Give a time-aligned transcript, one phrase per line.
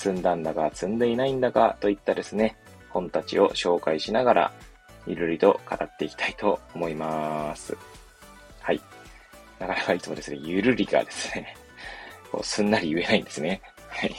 [0.00, 2.56] 積んだんだか積んでいないんだかといったですね、
[2.88, 4.52] 本たちを紹介しながら、
[5.06, 7.76] いろいろと語っていきたいと思います。
[8.62, 8.80] はい。
[9.58, 11.54] なかなかいつもですね、ゆるりがですね、
[12.32, 13.60] こうすんなり言えないんですね。
[13.88, 14.14] はい。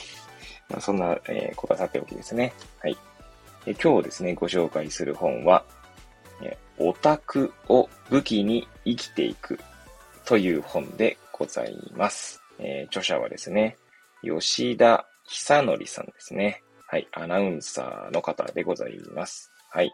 [0.70, 2.54] まあ、そんな、えーことはさておきですね。
[2.80, 2.96] はい。
[3.66, 5.66] え今日ですね、ご紹介する本は、
[6.44, 9.60] えオタクを武器に生きていく
[10.26, 12.40] という本でございます。
[12.60, 13.78] えー著者はですね、
[14.24, 16.62] 吉田久則さんですね。
[16.88, 17.08] はい。
[17.14, 19.50] アナウンサーの方でございます。
[19.70, 19.94] はい。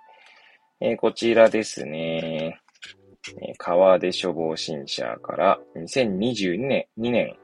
[0.81, 2.59] えーこちらですね、
[3.43, 7.35] え川出処方新社から2022年、2年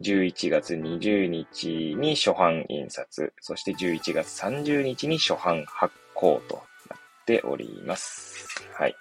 [0.00, 8.48] 11月20日に初版印刷、そして11月30日に初版発行となっております。
[8.72, 8.94] はい。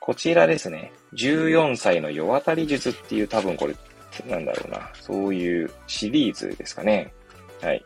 [0.00, 3.74] こちらですね、14歳の世渡り術っていう多分これ、
[4.26, 7.12] なんだろうな、そういうシリーズですかね。
[7.60, 7.84] はい。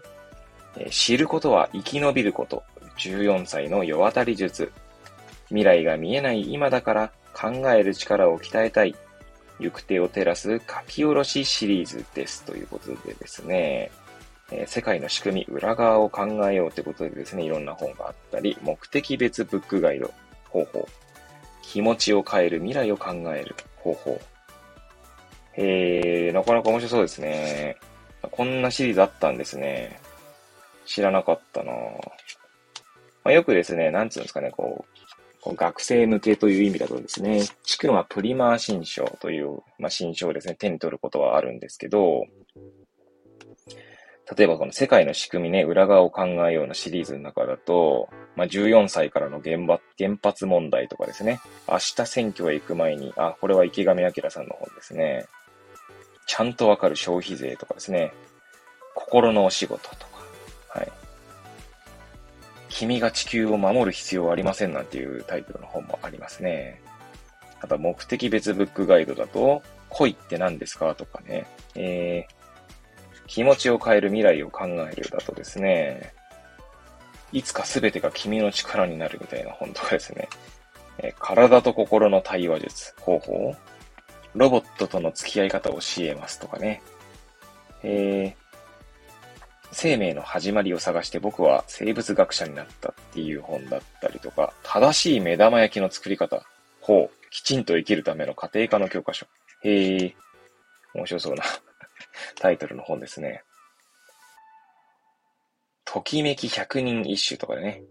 [0.77, 2.63] えー知ることは生き延びること。
[2.99, 4.73] 14歳の世渡り術。
[5.49, 8.95] 未来が見えない今だから考える力を鍛えたい。
[9.59, 12.45] 行く手を照らす書き下ろしシリーズです。
[12.45, 13.91] ということでですね、
[14.53, 20.13] えー世界の仕組み、裏側を考えようということでですね、いろんな本があったり、目的別ブックガイド、
[20.49, 20.89] 方法、
[21.63, 24.21] 気持ちを変える未来を考える方法。
[25.57, 27.77] えー、なかなか面白そうですね。
[28.23, 30.01] こんなシリーズあったんですね。
[30.85, 31.77] 知らなかったなぁ
[33.23, 35.01] まあ、よくですね、なんつうんですかね、こう、
[35.43, 42.27] こう学生向けという意味だとですね、地区はプリマー新書という、まあ、新書をですね、手に取ることはあるんですけど、
[44.37, 55.27] 例えばこの世界の仕組みね、裏側を考えようなシリーズの中だと、まあ、14歳からの原発原発問題とかですね、明日選挙へ行く前に、あ、これは池上彰さんの本ですね。
[56.31, 58.13] ちゃんとわかる消費税とかですね、
[58.95, 60.23] 心のお仕事とか、
[60.69, 60.93] はい。
[62.69, 66.81] 君が地球を守る必要はありませんなんていうタイトルの本もありますね。
[67.61, 71.49] あと目的別ブックガイドだと、恋って何ですかとかね。
[71.75, 76.13] えー、気持ちを変える未来を考えるだとですね、
[77.33, 80.29] いつか全てが君の力になるみたいな本とかですね。
[80.99, 83.57] えー体と心の対話術、方法、
[84.35, 86.83] ロボットとの付き合い方を教えますとかね。
[87.83, 96.45] えー、生命の始まりを探して僕は生物学者になったっていう本だったりとか、正しい目玉焼きの作り方、
[96.81, 99.27] ほう、きちんと生きるための家庭科の教科書。
[99.63, 100.17] へえ、
[100.95, 101.45] 面白そうな
[102.41, 103.43] タイトルの本ですね。
[105.85, 107.83] ときめき百人一首とかでね。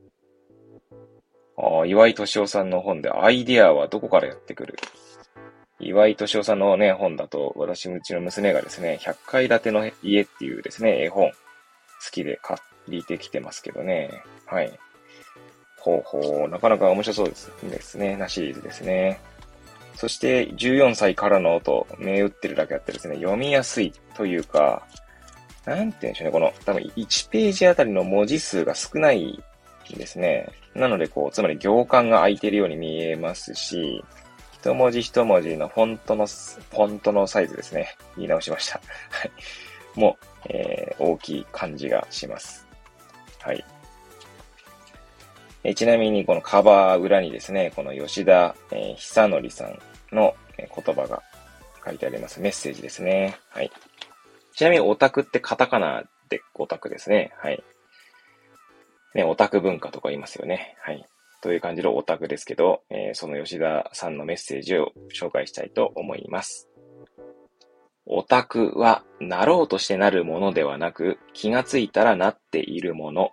[1.57, 4.77] ああ、岩井敏夫さんの本でアイデアはどこからやってくる？
[5.79, 11.35] 岩井敏夫さんのね、本だと、私、うちの娘がですね、100階建ての家っていうですね、絵本、好
[12.11, 14.23] きで借りてきてますけどね。
[14.45, 14.79] はい。
[15.77, 19.21] ほうほう、なかなか面白そうですですね、なシリーズですね。
[19.95, 24.85] そして、14歳からのと銘打ってるだけあってですね、読みやすいというか、
[25.65, 29.41] なんて言うんでしょうね、この、多分1ページあたりの文字数が少ない
[29.95, 30.49] んですね。
[30.75, 34.03] なので、こう、つまり行間が空いてるように見えますし、
[34.61, 37.95] 一文字一文字のフォントの、フォントのサイズですね。
[38.17, 38.81] 言い直しました。
[39.09, 39.31] はい。
[39.95, 42.67] もう、えー大きい感じがします。
[43.39, 43.63] はい。
[45.63, 49.79] えちなみに、このカバー裏にですね、この吉田、えー久則さん
[50.11, 51.23] の言葉が
[51.85, 52.41] 書いてあります。
[52.41, 53.37] メッセージですね。
[53.49, 53.71] はい。
[54.53, 57.31] ちなみに、オタクってカタカナでオタクですね。
[57.37, 57.63] はい。
[59.15, 60.75] ね、オタク文化とか言いますよね。
[60.81, 61.05] はい。
[61.41, 66.69] という感じのオタクですけど、えーその吉田さんのメッセージを紹介したいと思います。
[68.05, 73.29] オタクは、なろうとしてなるものではなく、気がついたらなっているもの。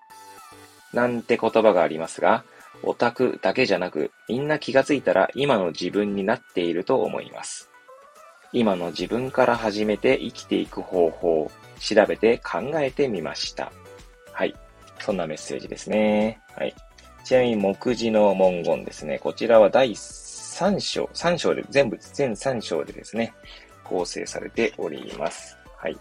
[0.93, 2.45] なんて言葉がありますが、
[2.83, 7.71] オタクだけじゃなく、みんな気がついたら今の自分になっていると思います。
[8.53, 11.51] 今の自分から始めて生きていく方法を
[11.81, 13.73] 調べて考えてみました。
[14.33, 14.55] はい。
[14.99, 16.41] そんなメッセージですね。
[16.55, 16.75] はい。
[17.27, 19.19] ちなみに、目次の文言ですね。
[19.19, 23.35] こちらは第3章、3章で、全部、全3章でですね、
[23.83, 25.59] 構成されております。
[25.77, 25.99] はい。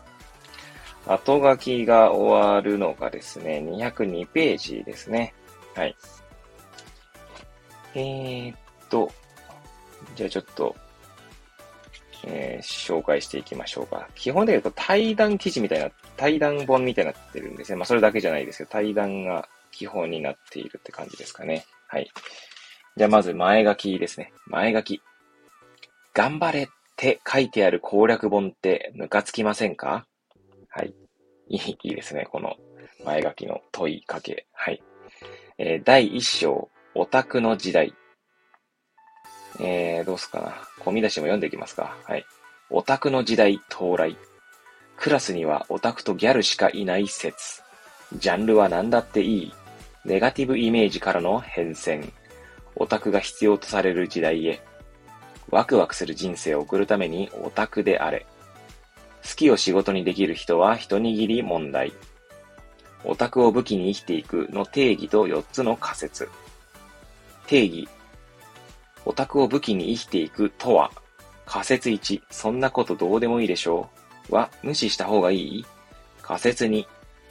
[1.08, 5.34] 後書きが終わるのがですね、202ページですね。
[5.74, 5.96] はい。
[7.96, 8.58] えー、っ
[8.92, 9.12] と、
[10.16, 10.76] じゃあちょっと、
[12.24, 14.08] えー、紹介していきましょうか。
[14.14, 17.78] 基本で言うと対談記事みたいな、対談本みたいになってるんですね。
[17.78, 21.66] まあそれだけじゃないですけど、対談が基本になっているって感じですかね。
[21.88, 22.10] はい。
[22.98, 24.32] じゃあまず前書きですね。
[24.48, 25.02] 前書き。
[26.14, 30.08] 頑張れって書いてある攻略本ってムカつきませんか？
[30.70, 30.94] はい。
[31.50, 32.26] いい、いいですね。
[32.32, 32.56] この
[33.04, 34.48] 前書きの問いかけ。
[34.54, 34.82] はい。
[35.58, 37.94] えー、第一章、オタクの時代。
[39.60, 40.54] えー、どうすかな？
[40.84, 41.98] 込み出しも読んでいきますか。
[42.06, 42.26] はい。
[42.70, 44.18] オタクの時代到来。
[44.98, 47.62] クラスにはオタクとギャルしかいない説。
[48.14, 49.54] ジャンルは何だっていい？
[50.06, 52.12] ネガティブイメージからの変遷。
[52.76, 54.62] オタクが必要とされる時代へ。
[55.50, 58.28] ワクワクする人生を送るためにオタクであれ。
[59.28, 61.92] 好きを仕事にできる人は一握り問題。
[63.04, 66.30] オタクを武器に生きていくの定義と4つの仮説。
[67.48, 67.90] 定義。
[69.06, 70.92] オタクを武器に生きていくとは、
[71.48, 73.90] 仮説1、そんなことどうでもいいでしょ
[74.30, 75.66] うは無視した方がいい？
[76.22, 76.86] 仮説2、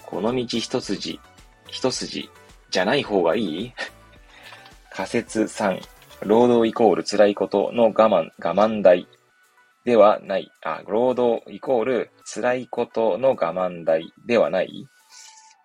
[0.05, 1.21] この道一筋、
[1.69, 2.31] 一筋
[2.75, 3.73] じゃない方がいい？
[4.91, 5.81] 仮説3、
[6.23, 9.07] 労働イコール辛いことの我慢、我慢代。
[9.85, 10.51] ではない。
[10.65, 14.13] あ、労働イコール辛いことの我慢代。
[14.27, 14.89] ではない。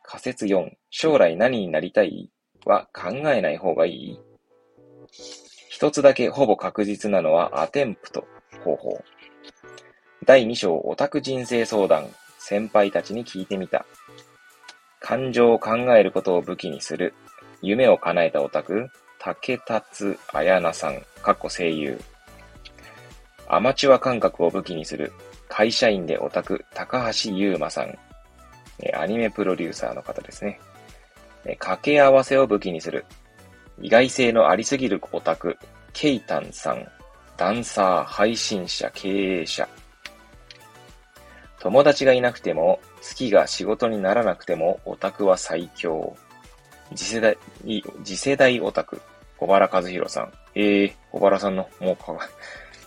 [0.04, 2.30] 仮説4、将来何になりたい？
[2.64, 4.20] は考えない方がいい。
[5.68, 8.28] 一つだけほぼ確実なのはアテンプト。
[8.64, 9.04] 方法。
[10.28, 10.78] 第2章。
[10.78, 12.06] オタク人生相談。
[12.38, 13.88] 先輩たちに聞いてみた。
[15.00, 17.14] 感情を考えることを武器にする。
[17.62, 22.00] 夢を叶えたオタク、竹達彩奈さん、かっこ声優。
[23.48, 25.12] アマチュア感覚を武器にする。
[25.48, 27.98] 会社員でオタク、高橋優馬さん。
[28.94, 30.60] アニメプロデューサーの方ですね。
[31.58, 33.06] 掛け合わせを武器にする。
[33.82, 35.58] 意外性のありすぎるオタク、
[35.94, 36.88] ケイタンさん。
[37.38, 39.68] ダンサー、配信者、経営者。
[41.60, 46.16] 友達がいなくても、月が仕事にならなくても、オタクは最強。
[46.96, 47.38] 次世代、
[48.04, 49.02] 次世代オタク、
[49.38, 50.34] 小原和弘さん。
[50.56, 51.98] えー、小原さんの、もう、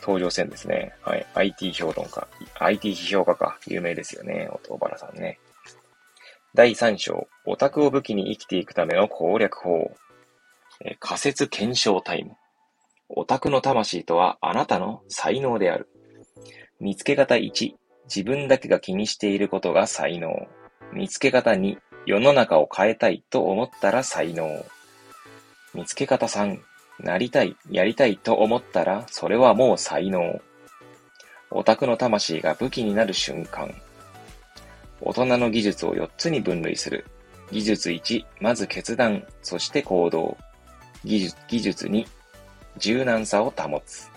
[0.01, 0.95] 登場戦ですね。
[1.03, 1.27] はい。
[1.35, 2.27] IT 評論家、
[2.59, 3.59] IT 批評家か。
[3.67, 4.49] 有名ですよね。
[4.69, 5.39] 小原さんね。
[6.55, 9.95] 第3章、オタクを武器に生きていくための攻略法。
[10.85, 12.37] え仮説検証タイム。
[13.09, 15.89] オタクの魂とはあなたの才能である。
[16.81, 17.75] 見つけ方1、
[18.15, 20.47] 自分だけが気にしていることが才能。
[20.93, 24.67] 見つけ方2、世の中を変えたいと思ったら才能。
[25.73, 26.59] 見つけ方3、
[27.01, 30.43] なりたい、やりたいと思ったらそれはもう才能。
[31.51, 33.75] オタクの魂が武器になる瞬間。
[35.01, 37.07] 大人の技術を4つに分類する。
[37.51, 40.37] 技術1、まず決断、そして行動。
[41.03, 42.07] 技術技術2、
[42.77, 44.11] 柔軟さを保つ。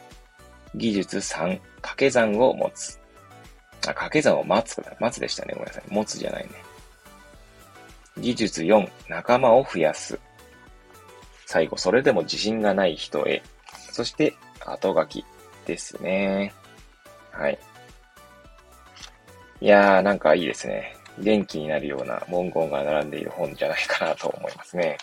[0.76, 3.00] 技術3、掛け算を持つ。
[3.84, 4.84] あ、掛け算を待つ。
[5.00, 5.54] 待つでしたね。
[5.54, 5.84] ごめんなさい。
[5.90, 6.50] 持つじゃないね。
[8.18, 10.20] 技術4、仲間を増やす。
[11.46, 13.44] 最後、それでも自信がない人へ。
[13.92, 14.34] そして、
[14.66, 15.26] 後書き
[15.66, 16.54] ですね。
[17.32, 17.60] はい。
[19.62, 20.96] いやー、なんかいいですね。
[21.20, 24.98] 元気になるような文言が並んでいる本じゃないかなと思いますね。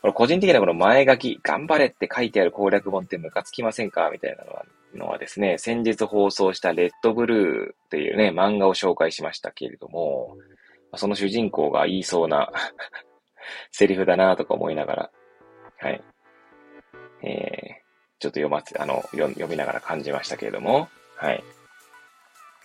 [0.00, 4.10] これ個人的なこの前書き、頑張れって書いてある攻略本ってムカつきませんか？
[4.12, 4.64] みたいなのは
[4.98, 10.36] のはですね、先日放送したレッドブルーっていうね、漫画を紹介しましたけれども、
[10.96, 12.52] その主人公が言いそうな
[13.72, 15.10] セリフだなとか思いながら、
[15.78, 16.02] はい。
[17.22, 17.74] えー、
[18.18, 21.42] ちょっと読ませ、あの、読みながら感じましたけれども、はい。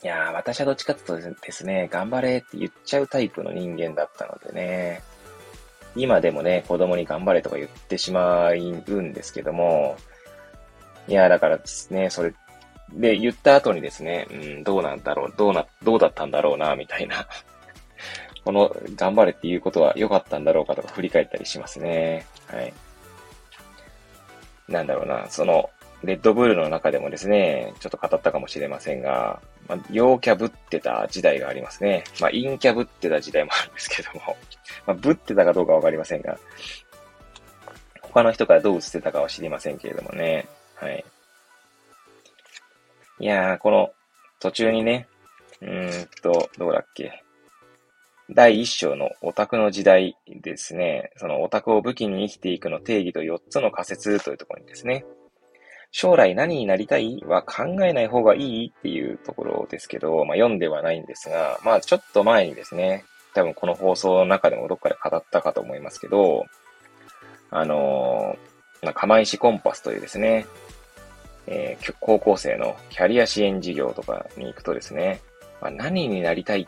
[0.03, 5.01] いやー、私はどっちかというとですね、頑張れって言っちゃうタイプの人間だったのでね、
[5.95, 9.95] 今でもね、子供に頑張れとか言ってしまうんですけども、
[11.07, 12.33] いや、だからですね、それ、
[12.91, 17.27] で、言った後にですね、うん、どうなんだろう、どうな、どうだったんだろうな、みたいな。
[18.45, 22.25] この、頑張れっていうことは良かったんだろうかとか振り返ったりしますね。
[22.47, 22.73] はい。
[24.67, 25.69] なんだろうな、その、
[26.03, 32.03] レッドブルの中でもですね、ちょっと語ったかもしれませんが、まあ、陽キャブってた時代がありますね。
[32.19, 34.35] まあ、陰キャブってた時代もあるんですけども、
[34.85, 36.37] まあ、ブってたかどうかわかりませんが、
[38.01, 40.45] 他の人からどう映ってたかは知りませんけれどもね。
[40.75, 41.05] はい。
[43.19, 43.91] いやー、この
[44.39, 45.07] 途中にね、
[45.61, 47.23] うーんと、どうだっけ。
[48.29, 51.11] 第一章のオタクの時代ですね。
[51.17, 55.05] そのオタクを武器に生きていくの定義と4つの仮説というところにですね。
[55.91, 57.23] 将来何になりたい？
[57.25, 66.45] は考えない方がいいっていうところですけど、まあ読んではないんですが、まあちょっと前にですね、多分この放送の中でもどっかで語ったかと思いますけど、
[67.51, 68.52] あのー、
[68.91, 70.45] 釜石コンパスというですね、
[71.47, 75.21] えー、高校生のキャリア支援事業とかに行くとですね、
[75.61, 76.67] まあ、何になりたいっ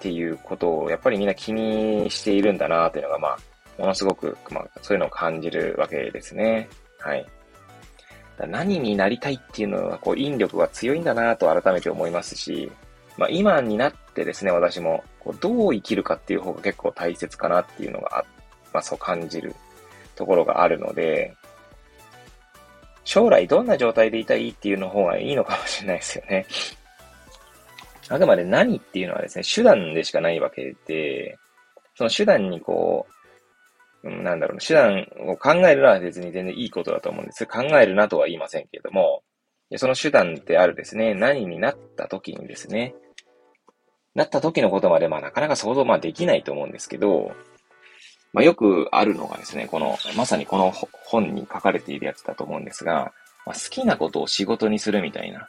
[0.00, 3.38] ていうことをやっぱりみんな気にしているんだなというのが、まあ、
[3.78, 6.68] ものすごく、まあ、そういうのを感じるわけですね。
[6.98, 7.26] はい。
[8.38, 12.70] 何になりたいっていうのは、こう、引力が強いんだなと改めて思いますし、
[13.16, 18.24] まあ、今になってですね、私も、こうどう生きるかっていう方が結構大切かなっていうのが、
[18.72, 19.54] まあ、そう感じる
[20.16, 21.34] ところがあるので、
[23.04, 26.46] 将来どんな状態でいたいっていうの方がいいのかもしれないですよね。
[28.08, 31.38] あくまで何っていうのはですね、手段でしかないわけで、
[31.94, 37.46] その手段にこう、なんだろう手段を考えるのは別に全然いいことだと思うんです。
[37.46, 39.22] 考えるなとは言いませんけれども、
[39.76, 42.94] その手段であるですね、何になった時にですね、
[44.14, 47.32] なった時のことまで、まあなかなか想像まあできないと思うんですけど、
[48.32, 53.12] まあよくあるのがですね、この、まさにこの本に書かれているやつだと思うんですが、
[53.44, 55.48] まあ、好きなことを仕事にするみたいな、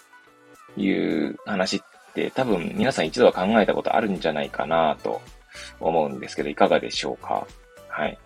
[0.75, 1.81] いう話っ
[2.13, 5.21] て多分皆さん一度は考えたことあるんじゃないかなと
[5.79, 7.47] 思うんですけど、いかがでしょうか？
[7.87, 8.17] はい。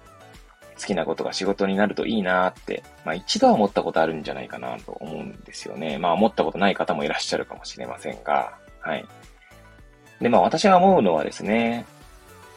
[0.79, 5.97] 好きなことが仕事になるといいなって、まあ一度は思ったことあるんじゃないかなと思うんですよね。
[5.97, 9.05] まあ思ったことない方もいらっしゃるかもしれませんが、はい。
[10.21, 11.85] で、まあ私が思うのはですね、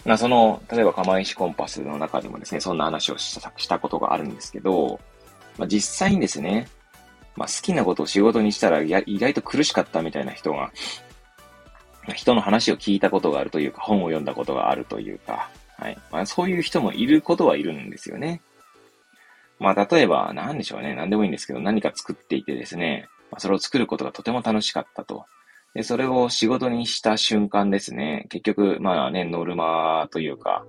[0.04, 5.00] まあその、例えば釜石コンパスの中でもですね、そんな話をしたことがあるんですけど、
[5.58, 6.68] まあ実際にですね、
[7.36, 10.72] まあ好きなことを仕事にしたら意外と苦しかったみたいな人が、
[12.14, 15.98] 人の話を聞いたことがあるというか、本を読んだことがあるというか、はい。
[16.10, 18.42] まあ、そういう人もいることはいるんですよね。
[19.58, 20.94] まあ、例えば、何でしょうね。
[20.94, 25.24] 何でもいいんですけど、何か作っていてですね、まあ、それを作ることがとても楽しかったと。
[25.74, 30.64] で、それを仕事にした瞬間ですね、結局、まあね、ノルマというか、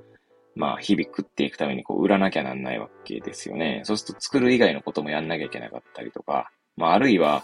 [0.55, 3.81] まあ、日々食っていくためにこう、売らなきゃなんないわけですよね。
[3.85, 7.43] そうすると、作る以外のこともやんなきゃいけなかったりとか、まあ、あるいは、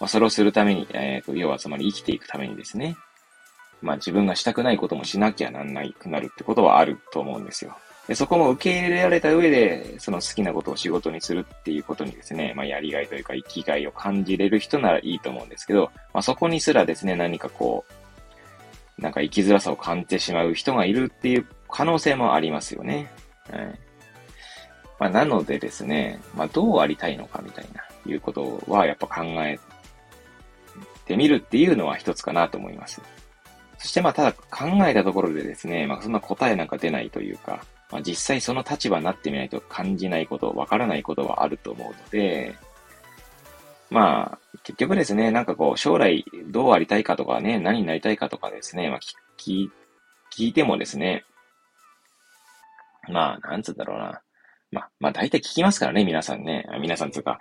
[0.00, 2.96] まあ、それをするために、えっ、ー、と、要はつまり生きていくためにですね、
[3.82, 7.76] まあ自分がしたくないこともしなきゃなんないくなるってことはあると思うんですよ。
[8.08, 17.84] でそこも受け入れられた上で、その好きなことを仕事にするっていうことにですね、まあやりがいというか生きがいを感じれる人ならいいと思うんですけど、まあそこにすらですね、何かこ
[18.98, 23.10] う、なんか生きづらさを感じてしまう人がいるっていう可能性もありますよね。
[23.50, 23.78] はい。
[25.00, 29.58] まあなのでですね、まあどうありたいのかみたいな、いうことはやっぱ考え
[31.06, 33.02] てみるっていうのは一つかなと思います。
[33.78, 42.56] そしてまあ、ただ考えたところでですね、まあ、そんな答えなんか出ないというか、まあ、実際その立場になってみないと感じないこと、わからないことはあると思うので、
[43.90, 49.00] まあ、結局ですね、なんかこう、将来どうありたいかとかね、何になりたいかとかですね、まあ、
[49.38, 49.68] 聞、
[50.36, 51.24] 聞いてもですね、
[53.08, 54.20] まあ、なんつうんだろうな。
[54.72, 56.66] まあ、まあ、大体聞きますからね、皆さんね。
[56.80, 57.38] 皆さんつうか、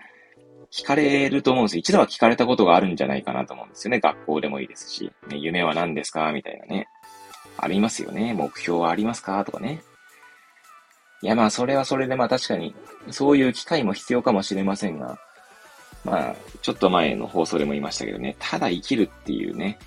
[0.72, 1.80] 聞かれると思うんですよ。
[1.80, 4.00] 一度は聞かれたことがあるんじゃないかなと思うんですよね。
[4.00, 5.12] 学校でもいいですし。
[5.28, 6.32] ね、夢は何ですか？
[6.32, 6.88] みたいなね。
[7.58, 8.36] ありますよね。
[8.36, 9.44] 目標はありますか？
[9.44, 9.82] とかね。
[11.22, 12.76] いや、まあ、それはそれで、まあ確かに、
[13.12, 15.18] そういう機会も必要かもしれませんが、
[16.04, 19.80] まあ、ちょっと前の放送でも言いましたけどね、ただ生きるっていうね、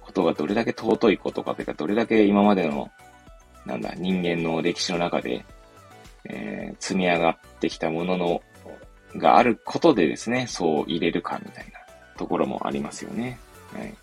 [0.00, 2.90] ことがどれだけ尊いことかというか、どれだけ今までの、
[3.64, 5.44] なんだ、人間の歴史の中で、
[6.24, 8.42] えー、積み上がってきたものの
[9.16, 11.78] があることでですね、そう入れるかみたいな
[12.16, 13.38] ところもありますよね。
[13.72, 13.94] はい。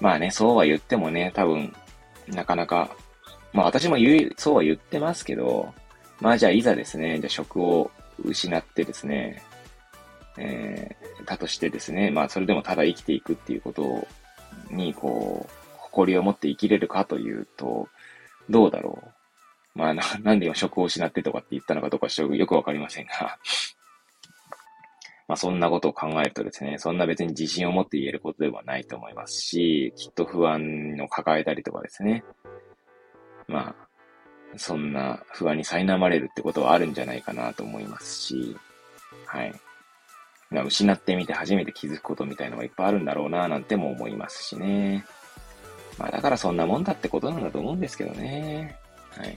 [0.00, 1.74] まあね、そうは言ってもね、多分、
[2.28, 2.90] なかなか、
[3.54, 5.72] まあ私も言う、そうは言ってますけど、
[6.20, 7.90] まあじゃあいざですね、じゃあ職を
[8.22, 9.42] 失ってですね、
[10.36, 14.06] えー、だとしてですね、まあそれでもただ生きていくっていうこと
[14.70, 17.88] に、こう、誇りを持って生きれるかというと、
[18.50, 19.02] どうだろ
[19.74, 19.78] う。
[19.78, 23.38] まあな、 なんで今職を失ってとかって言ったのかどうかよくわかりませんが、
[25.26, 32.24] まあそんなことを考えるとですね、そんな別に自信を持って言えることではないと思いますし、きっと不安を抱えたりとかですね。
[33.48, 38.56] まあ、そんな不安に苛まれるってことはあるんじゃないかなと思いますし、
[39.26, 39.52] はい。
[40.50, 45.04] まあ、失ってみて初めて気づくことみたいのがいっぱいあるんだろうななんても思いますしね。
[45.98, 48.78] まあだからそんなもんだってことなんだと思うんですけどね。
[49.10, 49.36] はい。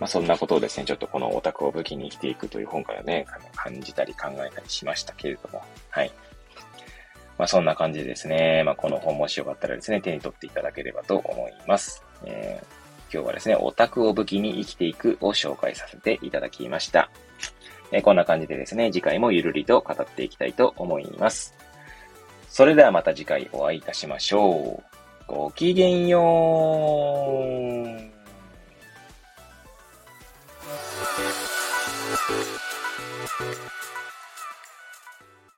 [0.00, 6.12] まあ、そんなことをですね、ちょっとこのオタクを武器に生きていくという本からね、感じたり考えたりしましたけれども、はい。
[7.36, 12.04] まあ、そんな感じでですね、まあ、この本もしよかったらですね、手に取っていただければと思います。
[12.24, 12.77] えー、
[13.12, 17.10] 今日はですね、オタクを武器に生きていくを紹介させていただきました。
[17.90, 21.54] えこんな感じでですね、次回もゆるりと語っていきたいと思います。
[22.48, 24.82] それではまた次回お会いいたしましょ
[25.28, 25.32] う。
[25.32, 26.18] ごきげんよ
[28.04, 28.08] う。